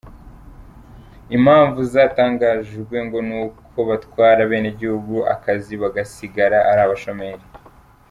Impamvu 1.35 1.79
zatangajwe 1.93 2.97
ngo 3.05 3.17
ni 3.27 3.35
uko 3.45 3.79
batwara 3.89 4.39
abenegihugu 4.47 5.15
akazi 5.33 5.73
bagasigara 5.81 6.57
ari 6.69 6.81
abashomeri. 6.87 7.43